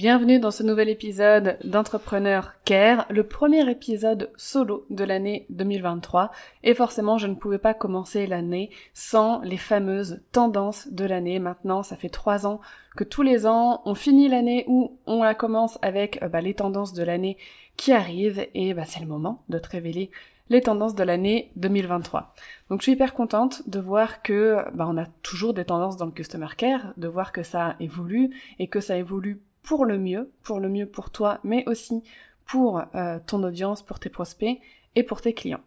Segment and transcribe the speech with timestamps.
[0.00, 6.30] Bienvenue dans ce nouvel épisode d'Entrepreneur Care, le premier épisode solo de l'année 2023.
[6.62, 11.38] Et forcément, je ne pouvais pas commencer l'année sans les fameuses tendances de l'année.
[11.38, 12.62] Maintenant, ça fait trois ans
[12.96, 16.54] que tous les ans, on finit l'année ou on la commence avec euh, bah, les
[16.54, 17.36] tendances de l'année
[17.76, 18.46] qui arrivent.
[18.54, 20.10] Et bah, c'est le moment de te révéler
[20.48, 22.32] les tendances de l'année 2023.
[22.70, 26.06] Donc je suis hyper contente de voir que bah, on a toujours des tendances dans
[26.06, 30.32] le Customer Care, de voir que ça évolue et que ça évolue pour le mieux,
[30.42, 32.02] pour le mieux pour toi, mais aussi
[32.46, 34.58] pour euh, ton audience, pour tes prospects
[34.96, 35.60] et pour tes clients.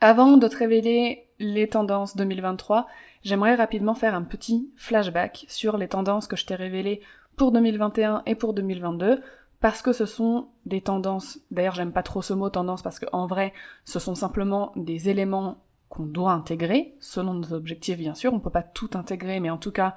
[0.00, 2.86] Avant de te révéler les tendances 2023,
[3.22, 7.00] j'aimerais rapidement faire un petit flashback sur les tendances que je t'ai révélées
[7.36, 9.22] pour 2021 et pour 2022
[9.60, 13.26] parce que ce sont des tendances, d'ailleurs j'aime pas trop ce mot tendance parce qu'en
[13.26, 13.52] vrai
[13.84, 18.50] ce sont simplement des éléments qu'on doit intégrer, selon nos objectifs bien sûr, on peut
[18.50, 19.94] pas tout intégrer mais en tout cas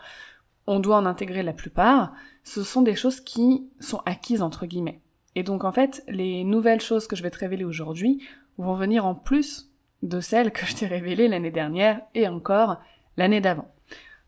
[0.68, 5.02] on doit en intégrer la plupart, ce sont des choses qui sont acquises entre guillemets.
[5.36, 8.22] Et donc en fait, les nouvelles choses que je vais te révéler aujourd'hui
[8.58, 9.72] vont venir en plus
[10.04, 12.78] de celles que je t'ai révélées l'année dernière et encore
[13.16, 13.72] l'année d'avant.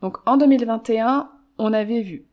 [0.02, 2.26] Donc en 2021, on avait vu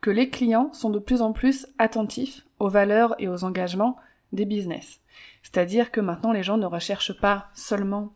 [0.00, 3.96] que les clients sont de plus en plus attentifs aux valeurs et aux engagements
[4.32, 5.00] des business.
[5.42, 8.14] C'est-à-dire que maintenant les gens ne recherchent pas seulement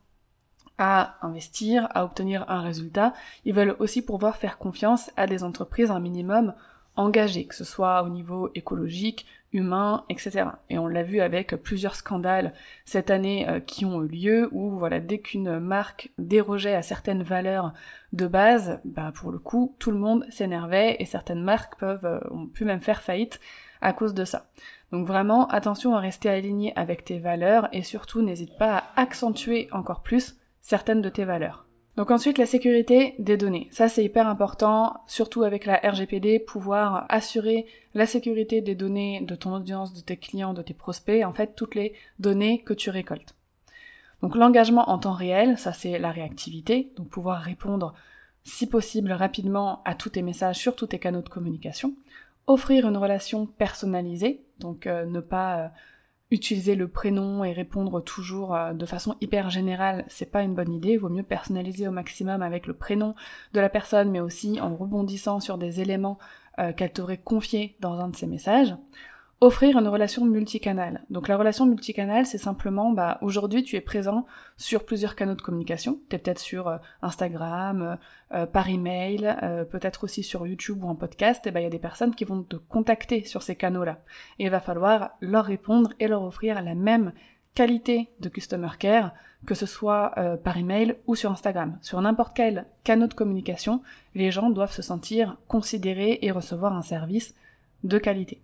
[0.78, 3.14] à investir, à obtenir un résultat,
[3.44, 6.54] ils veulent aussi pouvoir faire confiance à des entreprises un minimum
[6.96, 10.44] engagées, que ce soit au niveau écologique, humain, etc.
[10.70, 12.52] Et on l'a vu avec plusieurs scandales
[12.84, 17.22] cette année euh, qui ont eu lieu où voilà dès qu'une marque dérogeait à certaines
[17.22, 17.72] valeurs
[18.12, 22.20] de base, bah pour le coup tout le monde s'énervait et certaines marques peuvent euh,
[22.30, 23.40] ont pu même faire faillite
[23.80, 24.46] à cause de ça.
[24.92, 29.68] Donc vraiment attention à rester aligné avec tes valeurs et surtout n'hésite pas à accentuer
[29.72, 30.36] encore plus
[30.66, 31.64] certaines de tes valeurs.
[31.96, 33.68] Donc ensuite la sécurité des données.
[33.70, 39.36] Ça c'est hyper important, surtout avec la RGPD, pouvoir assurer la sécurité des données de
[39.36, 42.90] ton audience, de tes clients, de tes prospects, en fait toutes les données que tu
[42.90, 43.36] récoltes.
[44.22, 47.94] Donc l'engagement en temps réel, ça c'est la réactivité, donc pouvoir répondre
[48.42, 51.94] si possible rapidement à tous tes messages sur tous tes canaux de communication.
[52.48, 55.68] Offrir une relation personnalisée, donc euh, ne pas euh,
[56.30, 60.72] utiliser le prénom et répondre toujours euh, de façon hyper générale, c'est pas une bonne
[60.72, 60.96] idée.
[60.96, 63.14] Vaut mieux personnaliser au maximum avec le prénom
[63.52, 66.18] de la personne, mais aussi en rebondissant sur des éléments
[66.58, 68.74] euh, qu'elle t'aurait confiés dans un de ses messages
[69.40, 71.02] offrir une relation multicanale.
[71.10, 74.26] Donc la relation multicanale, c'est simplement, bah, aujourd'hui tu es présent
[74.56, 76.00] sur plusieurs canaux de communication.
[76.08, 77.98] Tu es peut-être sur euh, Instagram,
[78.32, 81.46] euh, par email, euh, peut-être aussi sur YouTube ou en podcast.
[81.46, 83.98] Et ben il y a des personnes qui vont te contacter sur ces canaux-là.
[84.38, 87.12] Et il va falloir leur répondre et leur offrir la même
[87.54, 89.12] qualité de customer care,
[89.46, 90.12] que ce soit
[90.44, 91.78] par email ou sur Instagram.
[91.80, 93.80] Sur n'importe quel canal de communication,
[94.14, 97.34] les gens doivent se sentir considérés et recevoir un service
[97.82, 98.42] de qualité.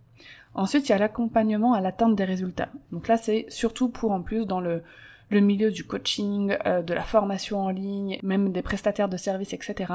[0.54, 2.68] Ensuite, il y a l'accompagnement à l'atteinte des résultats.
[2.90, 4.82] Donc là, c'est surtout pour en plus dans le,
[5.30, 9.92] milieu du coaching, euh, de la formation en ligne, même des prestataires de services, etc.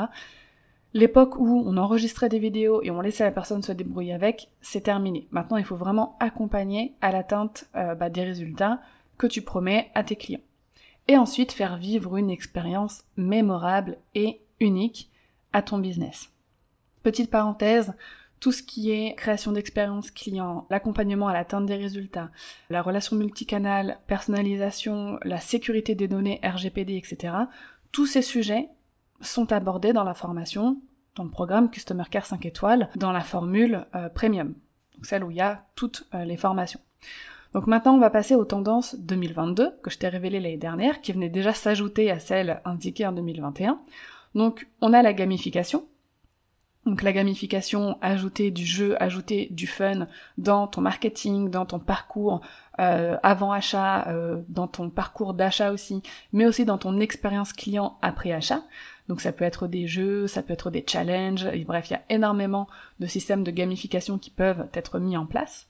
[0.93, 4.81] L'époque où on enregistrait des vidéos et on laissait la personne se débrouiller avec, c'est
[4.81, 5.27] terminé.
[5.29, 8.79] Maintenant, il faut vraiment accompagner à l'atteinte euh, bah, des résultats
[9.19, 10.41] que tu promets à tes clients.
[11.07, 15.11] Et ensuite, faire vivre une expérience mémorable et unique
[15.53, 16.31] à ton business.
[17.03, 17.93] Petite parenthèse,
[18.39, 22.29] tout ce qui est création d'expérience client, l'accompagnement à l'atteinte des résultats,
[22.69, 27.33] la relation multicanale, personnalisation, la sécurité des données RGPD, etc.
[27.91, 28.69] Tous ces sujets
[29.21, 30.79] sont abordés dans la formation,
[31.15, 34.53] dans le programme Customer Care 5 étoiles, dans la formule euh, Premium,
[35.01, 36.79] celle où il y a toutes euh, les formations.
[37.53, 41.13] Donc maintenant, on va passer aux tendances 2022, que je t'ai révélées l'année dernière, qui
[41.13, 43.79] venaient déjà s'ajouter à celles indiquées en 2021.
[44.35, 45.87] Donc on a la gamification,
[46.87, 50.07] donc la gamification, ajouter du jeu, ajouter du fun
[50.37, 52.41] dans ton marketing, dans ton parcours
[52.79, 56.01] euh, avant achat, euh, dans ton parcours d'achat aussi,
[56.31, 58.63] mais aussi dans ton expérience client après achat.
[59.09, 62.03] Donc ça peut être des jeux, ça peut être des challenges, bref, il y a
[62.09, 62.67] énormément
[62.99, 65.67] de systèmes de gamification qui peuvent être mis en place.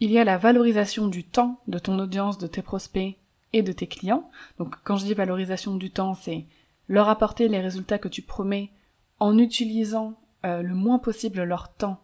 [0.00, 3.16] Il y a la valorisation du temps de ton audience, de tes prospects
[3.52, 4.30] et de tes clients.
[4.58, 6.44] Donc quand je dis valorisation du temps, c'est
[6.88, 8.70] leur apporter les résultats que tu promets
[9.18, 10.14] en utilisant
[10.44, 12.00] euh, le moins possible leur temps.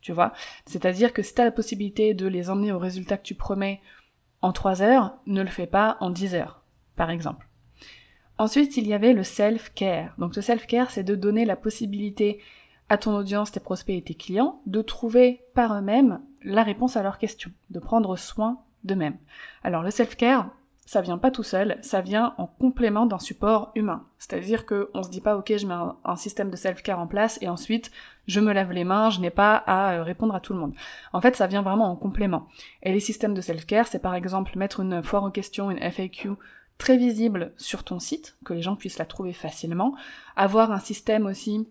[0.00, 0.32] Tu vois?
[0.66, 3.80] C'est-à-dire que si tu as la possibilité de les emmener aux résultats que tu promets
[4.40, 6.62] en 3 heures, ne le fais pas en 10 heures,
[6.96, 7.48] par exemple.
[8.38, 10.14] Ensuite, il y avait le self-care.
[10.18, 12.40] Donc le self-care, c'est de donner la possibilité
[12.88, 17.02] à ton audience, tes prospects et tes clients de trouver par eux-mêmes la réponse à
[17.02, 19.16] leurs questions, de prendre soin d'eux-mêmes.
[19.62, 20.50] Alors le self-care,
[20.84, 24.04] ça vient pas tout seul, ça vient en complément d'un support humain.
[24.18, 25.74] C'est-à-dire que on se dit pas ok je mets
[26.04, 27.90] un, système de self-care en place et ensuite
[28.26, 30.74] je me lave les mains, je n'ai pas à euh, répondre à tout le monde.
[31.12, 32.48] En fait ça vient vraiment en complément.
[32.82, 36.32] Et les systèmes de self-care c'est par exemple mettre une foire aux questions, une FAQ
[36.78, 39.94] très visible sur ton site, que les gens puissent la trouver facilement,
[40.34, 41.68] avoir un système aussi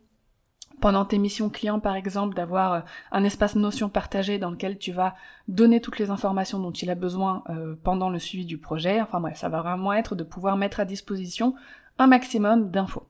[0.82, 2.80] pendant tes missions clients par exemple, d'avoir euh,
[3.12, 5.16] un espace notion partagé dans lequel tu vas
[5.48, 9.00] donner toutes les informations dont il a besoin euh, pendant le suivi du projet.
[9.00, 11.56] Enfin bref, ça va vraiment être de pouvoir mettre à disposition
[12.00, 13.08] un maximum d'infos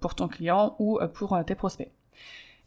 [0.00, 1.92] pour ton client ou euh, pour tes prospects.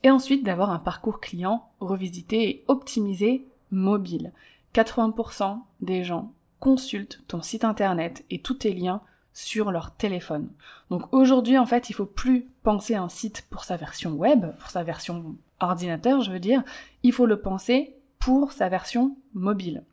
[0.04, 4.32] Et ensuite d'avoir un parcours client revisité et optimisé mobile.
[4.76, 9.02] 80% des gens consultent ton site internet et tous tes liens
[9.34, 10.50] sur leur téléphone.
[10.90, 14.70] Donc aujourd'hui, en fait, il faut plus penser un site pour sa version web, pour
[14.70, 16.64] sa version ordinateur, je veux dire,
[17.04, 19.84] il faut le penser pour sa version mobile.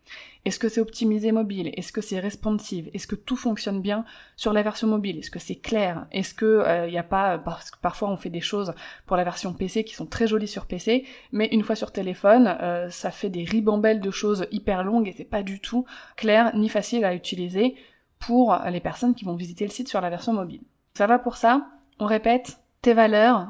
[0.45, 1.73] Est-ce que c'est optimisé mobile?
[1.75, 2.89] Est-ce que c'est responsive?
[2.95, 4.05] Est-ce que tout fonctionne bien
[4.37, 5.19] sur la version mobile?
[5.19, 6.07] Est-ce que c'est clair?
[6.13, 8.73] Est-ce que il euh, n'y a pas parce que parfois on fait des choses
[9.07, 12.57] pour la version PC qui sont très jolies sur PC, mais une fois sur téléphone,
[12.63, 15.85] euh, ça fait des ribambelles de choses hyper longues et c'est pas du tout
[16.17, 17.75] clair ni facile à utiliser
[18.21, 20.63] pour les personnes qui vont visiter le site sur la version mobile.
[20.95, 21.67] Ça va pour ça
[21.99, 23.49] On répète, tes valeurs,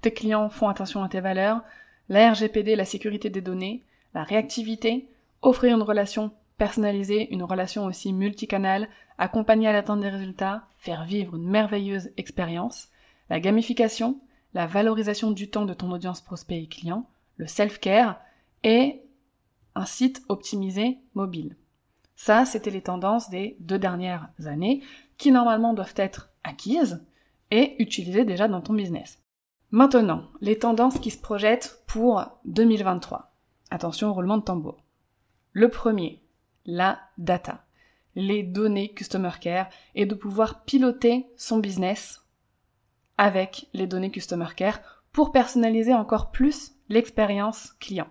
[0.00, 1.62] tes clients font attention à tes valeurs,
[2.08, 3.82] la RGPD, la sécurité des données,
[4.14, 5.08] la réactivité,
[5.42, 8.88] offrir une relation personnalisée, une relation aussi multicanale,
[9.18, 12.88] accompagner à l'atteinte des résultats, faire vivre une merveilleuse expérience,
[13.30, 14.18] la gamification,
[14.54, 18.20] la valorisation du temps de ton audience prospect et client, le self-care
[18.62, 19.02] et
[19.74, 21.56] un site optimisé mobile.
[22.16, 24.82] Ça, c'était les tendances des deux dernières années
[25.18, 27.04] qui normalement doivent être acquises
[27.50, 29.18] et utilisées déjà dans ton business.
[29.70, 33.32] Maintenant, les tendances qui se projettent pour 2023.
[33.70, 34.76] Attention au roulement de tambour.
[35.52, 36.22] Le premier,
[36.64, 37.64] la data,
[38.14, 42.24] les données Customer Care et de pouvoir piloter son business
[43.18, 44.80] avec les données Customer Care
[45.12, 48.08] pour personnaliser encore plus l'expérience client.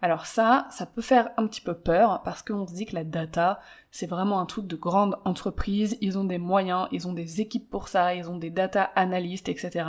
[0.00, 3.02] Alors ça, ça peut faire un petit peu peur parce qu'on se dit que la
[3.02, 3.60] data,
[3.90, 7.68] c'est vraiment un truc de grande entreprise, ils ont des moyens, ils ont des équipes
[7.68, 9.86] pour ça, ils ont des data analystes, etc.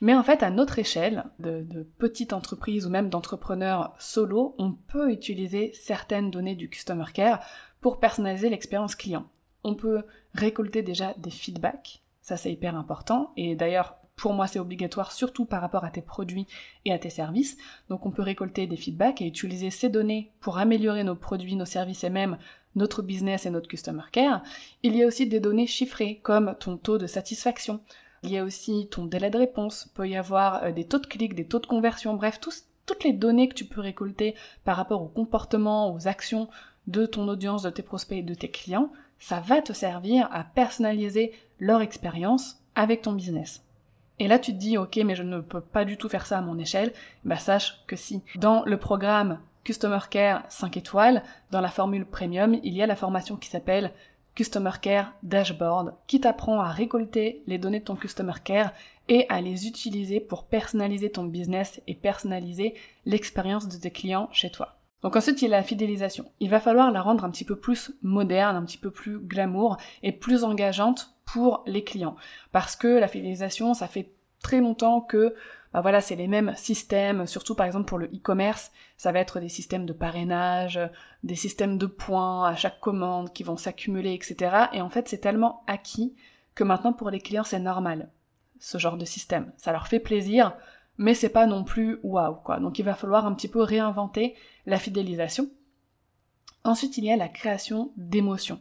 [0.00, 5.10] Mais en fait, à notre échelle, de, petite entreprise ou même d'entrepreneurs solo, on peut
[5.10, 7.40] utiliser certaines données du Customer Care
[7.80, 9.26] pour personnaliser l'expérience client.
[9.64, 10.04] On peut
[10.34, 15.44] récolter déjà des feedbacks, ça c'est hyper important, et d'ailleurs pour moi, c'est obligatoire, surtout
[15.44, 16.46] par rapport à tes produits
[16.84, 17.56] et à tes services.
[17.88, 21.64] Donc, on peut récolter des feedbacks et utiliser ces données pour améliorer nos produits, nos
[21.64, 22.36] services et même
[22.74, 24.42] notre business et notre customer care.
[24.82, 27.80] Il y a aussi des données chiffrées, comme ton taux de satisfaction.
[28.24, 29.86] Il y a aussi ton délai de réponse.
[29.86, 33.04] Il peut y avoir euh, des taux de clics, des taux de conversion, bref, toutes
[33.04, 36.48] les données que tu peux récolter par rapport au comportement, aux actions
[36.88, 38.90] de ton audience, de tes prospects et de tes clients.
[39.20, 43.62] Ça va te servir à personnaliser leur expérience avec ton business.
[44.20, 46.38] Et là, tu te dis, ok, mais je ne peux pas du tout faire ça
[46.38, 46.92] à mon échelle.
[47.24, 48.22] Bah, sache que si.
[48.36, 52.96] Dans le programme Customer Care 5 étoiles, dans la formule premium, il y a la
[52.96, 53.92] formation qui s'appelle
[54.34, 58.72] Customer Care Dashboard, qui t'apprend à récolter les données de ton Customer Care
[59.08, 64.50] et à les utiliser pour personnaliser ton business et personnaliser l'expérience de tes clients chez
[64.50, 64.76] toi.
[65.02, 66.24] Donc ensuite, il y a la fidélisation.
[66.40, 69.76] Il va falloir la rendre un petit peu plus moderne, un petit peu plus glamour
[70.02, 72.16] et plus engageante pour les clients.
[72.52, 75.34] Parce que la fidélisation, ça fait très longtemps que
[75.72, 79.38] bah voilà, c'est les mêmes systèmes, surtout par exemple pour le e-commerce, ça va être
[79.38, 80.80] des systèmes de parrainage,
[81.24, 84.68] des systèmes de points à chaque commande qui vont s'accumuler, etc.
[84.72, 86.16] Et en fait, c'est tellement acquis
[86.54, 88.10] que maintenant pour les clients, c'est normal,
[88.58, 89.52] ce genre de système.
[89.58, 90.56] Ça leur fait plaisir,
[90.96, 92.58] mais c'est pas non plus waouh, quoi.
[92.60, 95.50] Donc il va falloir un petit peu réinventer la fidélisation.
[96.64, 98.60] Ensuite, il y a la création d'émotions.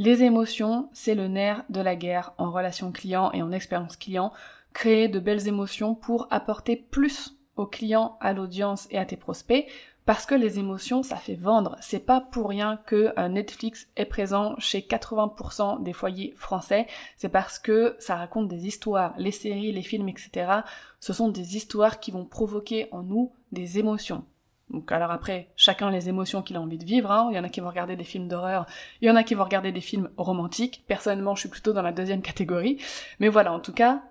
[0.00, 4.32] Les émotions, c'est le nerf de la guerre en relation client et en expérience client.
[4.72, 9.66] Créer de belles émotions pour apporter plus aux clients, à l'audience et à tes prospects,
[10.06, 11.76] parce que les émotions, ça fait vendre.
[11.80, 16.86] C'est pas pour rien que euh, Netflix est présent chez 80% des foyers français.
[17.16, 19.14] C'est parce que ça raconte des histoires.
[19.18, 20.60] Les séries, les films, etc.
[21.00, 24.22] Ce sont des histoires qui vont provoquer en nous des émotions.
[24.70, 27.10] Donc alors après, chacun les émotions qu'il a envie de vivre.
[27.10, 27.28] Hein.
[27.30, 28.66] Il y en a qui vont regarder des films d'horreur,
[29.00, 30.84] il y en a qui vont regarder des films romantiques.
[30.86, 32.78] Personnellement, je suis plutôt dans la deuxième catégorie.
[33.18, 34.02] Mais voilà, en tout cas,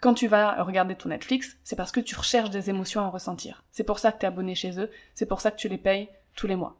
[0.00, 3.64] quand tu vas regarder ton Netflix, c'est parce que tu recherches des émotions à ressentir.
[3.70, 5.78] C'est pour ça que tu es abonné chez eux, c'est pour ça que tu les
[5.78, 6.78] payes tous les mois.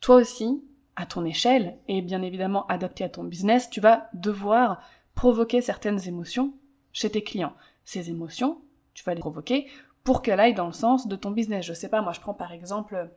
[0.00, 0.62] Toi aussi,
[0.96, 4.80] à ton échelle, et bien évidemment adapté à ton business, tu vas devoir
[5.14, 6.54] provoquer certaines émotions
[6.92, 7.54] chez tes clients.
[7.84, 8.60] Ces émotions,
[8.94, 9.68] tu vas les provoquer
[10.06, 11.66] pour qu'elles aillent dans le sens de ton business.
[11.66, 13.10] Je sais pas, moi je prends par exemple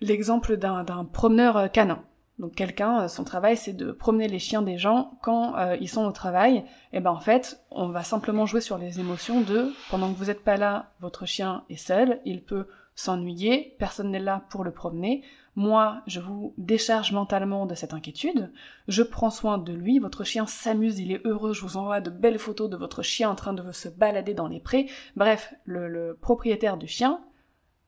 [0.00, 2.02] l'exemple d'un promeneur canin.
[2.38, 5.88] Donc quelqu'un, euh, son travail, c'est de promener les chiens des gens quand euh, ils
[5.88, 6.64] sont au travail.
[6.92, 10.26] Et ben en fait, on va simplement jouer sur les émotions de pendant que vous
[10.26, 14.72] n'êtes pas là, votre chien est seul, il peut s'ennuyer, personne n'est là pour le
[14.72, 15.22] promener.
[15.56, 18.52] Moi, je vous décharge mentalement de cette inquiétude,
[18.88, 22.10] je prends soin de lui, votre chien s'amuse, il est heureux, je vous envoie de
[22.10, 24.86] belles photos de votre chien en train de se balader dans les prés.
[25.16, 27.22] Bref, le propriétaire du chien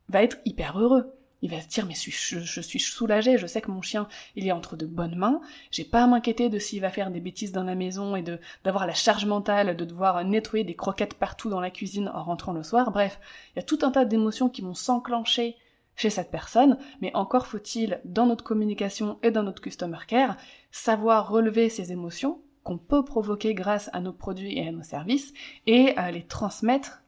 [0.09, 1.13] va être hyper heureux.
[1.41, 4.53] Il va se dire mais je, suis soulagé, je sais que mon chien il est
[4.53, 7.63] entre de bonnes mains, j'ai pas à m'inquiéter de s'il va faire des bêtises dans
[7.63, 11.61] la maison et de d'avoir la charge mentale de devoir nettoyer des croquettes partout dans
[11.61, 12.91] la cuisine en rentrant le soir.
[12.91, 13.21] Bref,
[13.55, 15.55] il y a tout un tas d'émotions qui vont s'enclencher
[15.99, 20.37] chez cette personne, mais encore faut-il dans notre communication et dans notre customer care
[20.71, 25.35] savoir relever ces émotions qu'on peut provoquer grâce à nos produits et à nos services
[25.67, 27.03] et les transmettre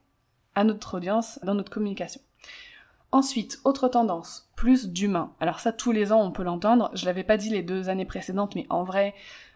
[0.55, 2.21] à notre audience dans notre communication.
[3.13, 5.35] Ensuite, autre tendance, plus d'humain.
[5.41, 6.91] Alors ça, tous les ans, on peut l'entendre.
[6.95, 9.15] Je l'avais pas dit les deux années précédentes, mais en vrai,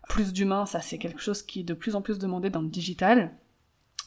[0.08, 2.68] plus d'humain, ça c'est quelque chose qui est de plus en plus demandé dans le
[2.68, 3.32] digital.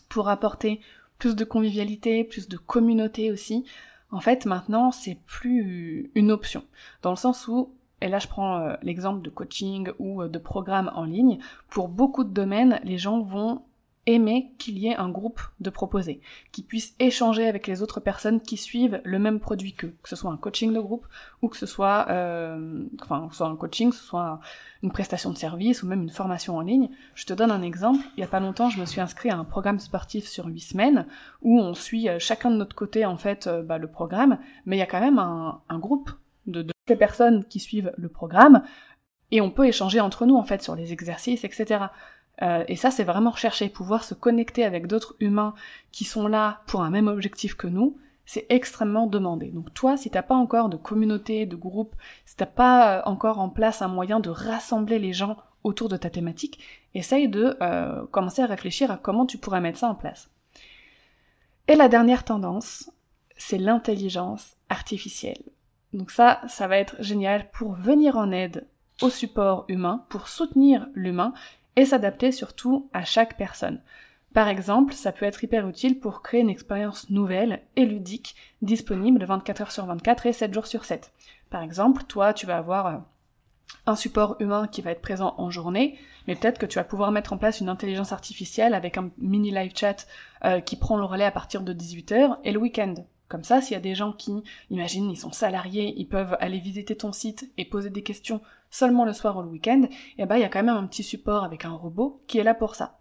[0.07, 0.79] Pour apporter
[1.17, 3.65] plus de convivialité, plus de communauté aussi.
[4.11, 6.63] En fait, maintenant, c'est plus une option.
[7.01, 10.37] Dans le sens où, et là je prends euh, l'exemple de coaching ou euh, de
[10.37, 13.63] programme en ligne, pour beaucoup de domaines, les gens vont
[14.07, 16.21] aimer qu'il y ait un groupe de proposés,
[16.51, 20.15] qui puissent échanger avec les autres personnes qui suivent le même produit qu'eux, que ce
[20.15, 21.05] soit un coaching de groupe
[21.41, 24.39] ou que ce soit, euh, enfin, soit un coaching, que ce soit
[24.81, 26.89] une prestation de service ou même une formation en ligne.
[27.15, 28.03] Je te donne un exemple.
[28.15, 30.61] Il y a pas longtemps, je me suis inscrit à un programme sportif sur huit
[30.61, 31.05] semaines
[31.41, 34.77] où on suit euh, chacun de notre côté en fait euh, bah, le programme, mais
[34.77, 36.09] il y a quand même un, groupe
[36.45, 38.63] de, les personnes qui suivent le programme
[39.31, 41.87] et on peut échanger entre nous en fait sur les exercices, etc.
[42.41, 45.53] Euh, et ça, c'est vraiment rechercher, pouvoir se connecter avec d'autres humains
[45.91, 49.47] qui sont là pour un même objectif que nous, c'est extrêmement demandé.
[49.47, 53.39] Donc toi, si t'as pas encore de communauté, de groupe, si t'as pas euh, encore
[53.39, 56.59] en place un moyen de rassembler les gens autour de ta thématique,
[56.93, 60.29] essaye de euh, commencer à réfléchir à comment tu pourrais mettre ça en place.
[61.67, 62.91] Et la dernière tendance,
[63.37, 65.41] c'est l'intelligence artificielle.
[65.93, 68.67] Donc ça, ça va être génial pour venir en aide
[69.01, 71.33] au support humain, pour soutenir l'humain
[71.77, 73.79] et s'adapter surtout à chaque personne.
[74.33, 79.23] Par exemple, ça peut être hyper utile pour créer une expérience nouvelle et ludique, disponible
[79.23, 81.13] 24 heures sur 24 et 7 jours sur 7.
[81.49, 82.97] Par exemple, toi, tu vas avoir euh,
[83.85, 87.11] un support humain qui va être présent en journée, mais peut-être que tu vas pouvoir
[87.11, 90.07] mettre en place une intelligence artificielle avec un mini live chat
[90.43, 92.95] euh, qui prend le relais à partir de 18h et le week-end.
[93.27, 96.59] Comme ça, s'il y a des gens qui, imagine, ils sont salariés, ils peuvent aller
[96.59, 100.37] visiter ton site et poser des questions seulement le soir ou le week-end, eh ben
[100.37, 102.75] il y a quand même un petit support avec un robot qui est là pour
[102.75, 102.99] ça.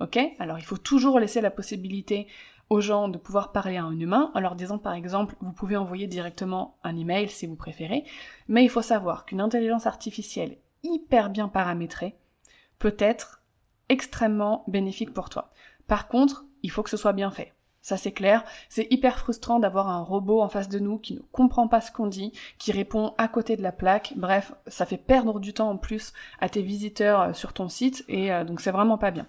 [0.00, 0.18] Ok?
[0.38, 2.26] Alors il faut toujours laisser la possibilité
[2.70, 5.76] aux gens de pouvoir parler à un humain, en leur disant par exemple, vous pouvez
[5.76, 8.04] envoyer directement un email si vous préférez,
[8.48, 12.16] mais il faut savoir qu'une intelligence artificielle hyper bien paramétrée
[12.78, 13.42] peut être
[13.88, 15.50] extrêmement bénéfique pour toi.
[15.86, 17.52] Par contre, il faut que ce soit bien fait.
[17.82, 21.20] Ça c'est clair, c'est hyper frustrant d'avoir un robot en face de nous qui ne
[21.32, 24.96] comprend pas ce qu'on dit, qui répond à côté de la plaque, bref, ça fait
[24.96, 28.60] perdre du temps en plus à tes visiteurs euh, sur ton site et euh, donc
[28.60, 29.26] c'est vraiment pas bien.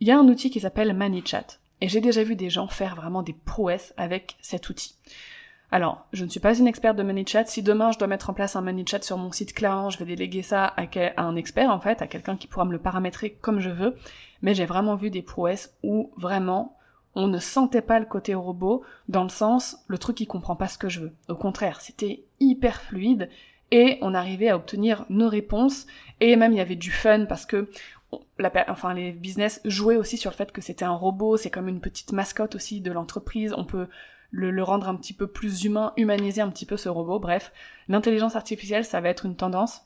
[0.00, 1.46] Il y a un outil qui s'appelle ManyChat
[1.80, 4.96] et j'ai déjà vu des gens faire vraiment des prouesses avec cet outil.
[5.70, 7.46] Alors, je ne suis pas une experte de ManyChat.
[7.46, 10.04] Si demain je dois mettre en place un ManyChat sur mon site, clairement, je vais
[10.04, 10.86] déléguer ça à
[11.16, 13.96] un expert, en fait, à quelqu'un qui pourra me le paramétrer comme je veux.
[14.42, 16.76] Mais j'ai vraiment vu des prouesses où vraiment
[17.14, 20.68] on ne sentait pas le côté robot dans le sens le truc qui comprend pas
[20.68, 21.12] ce que je veux.
[21.28, 23.28] Au contraire, c'était hyper fluide
[23.70, 25.86] et on arrivait à obtenir nos réponses
[26.20, 27.70] et même il y avait du fun parce que
[28.68, 31.80] enfin les business jouaient aussi sur le fait que c'était un robot, c'est comme une
[31.80, 33.88] petite mascotte aussi de l'entreprise, on peut
[34.30, 37.52] le, le, rendre un petit peu plus humain, humaniser un petit peu ce robot, bref,
[37.88, 39.82] l'intelligence artificielle ça va être une tendance.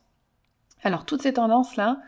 [0.83, 1.99] Alors toutes ces tendances là,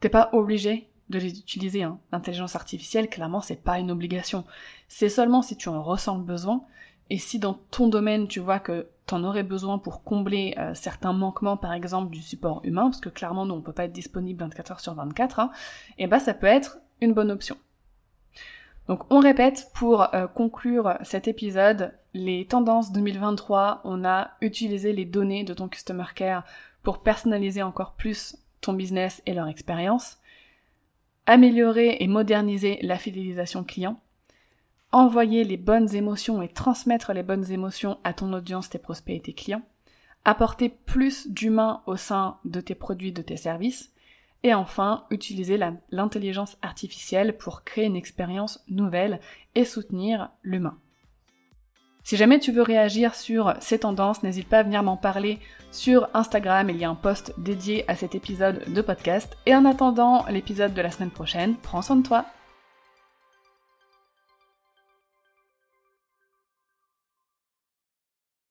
[0.00, 1.82] t'es pas obligé de les utiliser.
[1.82, 1.98] Hein.
[2.12, 4.44] L'intelligence artificielle, clairement, c'est pas une obligation.
[4.88, 6.62] C'est seulement si tu en ressens le besoin,
[7.10, 11.12] et si dans ton domaine tu vois que t'en aurais besoin pour combler euh, certains
[11.12, 14.40] manquements, par exemple du support humain, parce que clairement nous on peut pas être disponible
[14.40, 15.50] 24 heures sur 24, hein,
[15.98, 17.56] et eh ben ça peut être une bonne option.
[18.88, 25.04] Donc on répète pour euh, conclure cet épisode, les tendances 2023, on a utilisé les
[25.04, 26.44] données de ton Customer Care
[26.82, 30.18] pour personnaliser encore plus ton business et leur expérience,
[31.26, 34.00] améliorer et moderniser la fidélisation client,
[34.92, 39.20] envoyer les bonnes émotions et transmettre les bonnes émotions à ton audience, tes prospects et
[39.20, 39.62] tes clients,
[40.24, 43.92] apporter plus d'humain au sein de tes produits, de tes services,
[44.42, 45.58] et enfin, utiliser
[45.90, 49.20] l'intelligence artificielle pour créer une expérience nouvelle
[49.54, 50.78] et soutenir l'humain.
[52.06, 55.40] Si jamais tu veux réagir sur ces tendances, n'hésite pas à venir m'en parler
[55.72, 59.36] sur Instagram, il y a un post dédié à cet épisode de podcast.
[59.44, 62.24] Et en attendant l'épisode de la semaine prochaine, prends soin de toi